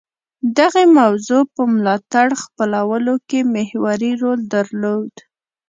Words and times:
دغې 0.57 0.85
موضوع 0.99 1.41
په 1.53 1.61
ملاتړ 1.73 2.27
خپلولو 2.43 3.13
کې 3.29 3.39
محوري 3.55 4.11
رول 4.21 4.39
درلود 4.55 5.13